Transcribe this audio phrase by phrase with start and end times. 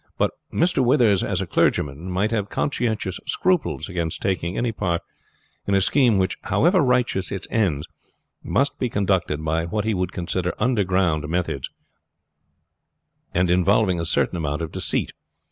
[0.17, 0.83] But Mr.
[0.83, 5.03] Withers, as a clergyman, might have conscientious scruples against taking any part
[5.67, 7.85] in a scheme which, however righteous its ends,
[8.41, 11.69] must be conducted by what he would consider underground methods,
[13.35, 15.11] and involving a certain amount of deceit.